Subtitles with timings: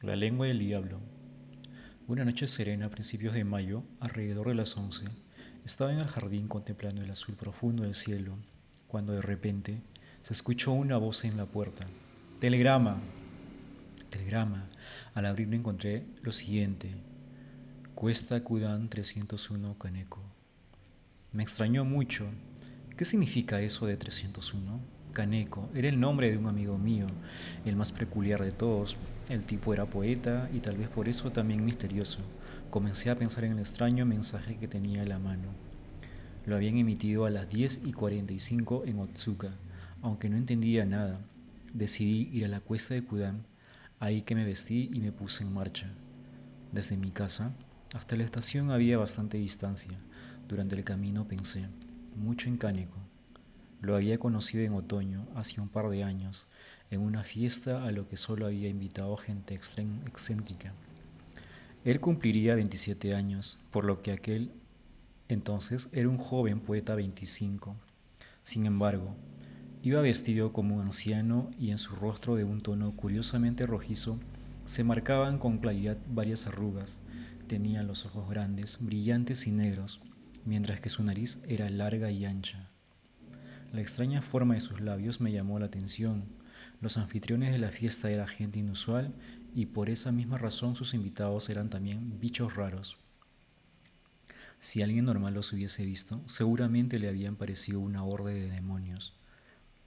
[0.00, 1.00] La lengua del diablo.
[2.06, 5.04] Una noche serena a principios de mayo, alrededor de las once,
[5.64, 8.38] estaba en el jardín contemplando el azul profundo del cielo,
[8.86, 9.82] cuando de repente
[10.20, 11.84] se escuchó una voz en la puerta.
[12.38, 13.00] Telegrama.
[14.08, 14.68] Telegrama.
[15.14, 16.94] Al abrirlo encontré lo siguiente.
[17.96, 20.22] Cuesta Kudan 301 Caneco.
[21.32, 22.24] Me extrañó mucho.
[22.96, 24.97] ¿Qué significa eso de 301?
[25.12, 27.06] Caneco era el nombre de un amigo mío,
[27.64, 28.96] el más peculiar de todos.
[29.28, 32.20] El tipo era poeta y tal vez por eso también misterioso.
[32.70, 35.48] Comencé a pensar en el extraño mensaje que tenía en la mano.
[36.46, 39.50] Lo habían emitido a las 10 y 45 en Otsuka,
[40.02, 41.20] aunque no entendía nada.
[41.74, 43.44] Decidí ir a la cuesta de Kudan,
[44.00, 45.90] ahí que me vestí y me puse en marcha.
[46.72, 47.54] Desde mi casa
[47.94, 49.96] hasta la estación había bastante distancia.
[50.48, 51.66] Durante el camino pensé
[52.16, 53.07] mucho en Kaneko.
[53.80, 56.46] Lo había conocido en otoño, hace un par de años,
[56.90, 60.72] en una fiesta a lo que solo había invitado gente excéntrica.
[61.84, 64.50] Él cumpliría 27 años, por lo que aquel
[65.28, 67.76] entonces era un joven poeta 25.
[68.42, 69.14] Sin embargo,
[69.82, 74.18] iba vestido como un anciano y en su rostro de un tono curiosamente rojizo
[74.64, 77.02] se marcaban con claridad varias arrugas.
[77.46, 80.00] Tenía los ojos grandes, brillantes y negros,
[80.44, 82.68] mientras que su nariz era larga y ancha.
[83.72, 86.24] La extraña forma de sus labios me llamó la atención.
[86.80, 89.12] Los anfitriones de la fiesta eran gente inusual
[89.54, 92.98] y por esa misma razón sus invitados eran también bichos raros.
[94.58, 99.14] Si alguien normal los hubiese visto, seguramente le habían parecido una horde de demonios.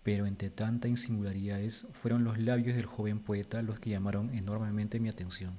[0.04, 5.10] Pero entre tanta insingularidades fueron los labios del joven poeta los que llamaron enormemente mi
[5.10, 5.54] atención.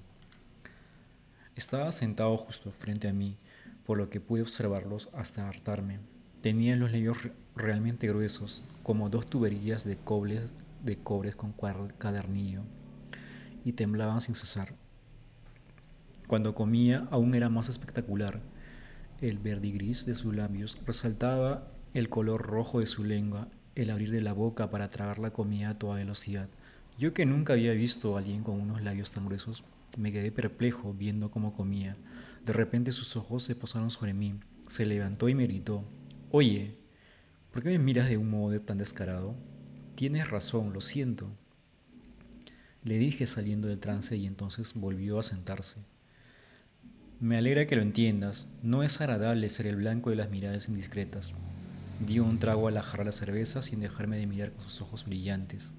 [1.56, 3.36] Estaba sentado justo frente a mí,
[3.84, 5.98] por lo que pude observarlos hasta hartarme.
[6.42, 10.54] Tenía los labios realmente gruesos, como dos tuberías de cobles
[10.84, 11.54] de cobre con
[11.98, 12.62] cadernillo,
[13.64, 14.74] y temblaban sin cesar.
[16.26, 18.40] Cuando comía aún era más espectacular.
[19.20, 21.64] El verdigris de sus labios resaltaba
[21.94, 25.70] el color rojo de su lengua, el abrir de la boca para tragar la comida
[25.70, 26.48] a toda velocidad.
[26.98, 29.62] Yo que nunca había visto a alguien con unos labios tan gruesos,
[29.96, 31.96] me quedé perplejo viendo cómo comía.
[32.44, 34.34] De repente sus ojos se posaron sobre mí.
[34.66, 35.84] Se levantó y me gritó,
[36.34, 36.74] Oye,
[37.50, 39.34] ¿por qué me miras de un modo tan descarado?
[39.96, 41.30] Tienes razón, lo siento.
[42.84, 45.80] Le dije saliendo del trance y entonces volvió a sentarse.
[47.20, 51.34] Me alegra que lo entiendas, no es agradable ser el blanco de las miradas indiscretas.
[52.06, 55.04] Dio un trago a la jarra de cerveza sin dejarme de mirar con sus ojos
[55.04, 55.74] brillantes.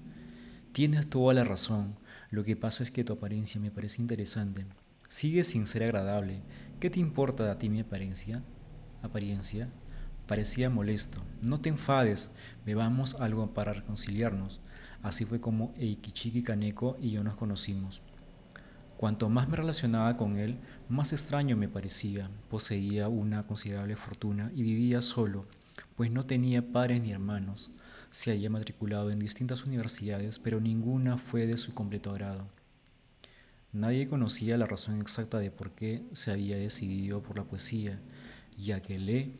[0.70, 1.96] Tienes toda la razón,
[2.30, 4.64] lo que pasa es que tu apariencia me parece interesante.
[5.08, 6.42] Sigue sin ser agradable.
[6.78, 8.40] ¿Qué te importa a ti mi apariencia?
[9.02, 9.68] ¿Apariencia?
[10.26, 11.22] Parecía molesto.
[11.42, 12.30] No te enfades,
[12.64, 14.60] bebamos algo para reconciliarnos.
[15.02, 18.00] Así fue como Eikichiki Kaneko y yo nos conocimos.
[18.96, 20.56] Cuanto más me relacionaba con él,
[20.88, 22.30] más extraño me parecía.
[22.48, 25.46] Poseía una considerable fortuna y vivía solo,
[25.94, 27.72] pues no tenía padres ni hermanos.
[28.08, 32.48] Se había matriculado en distintas universidades, pero ninguna fue de su completo agrado.
[33.72, 38.00] Nadie conocía la razón exacta de por qué se había decidido por la poesía,
[38.56, 39.32] ya que Le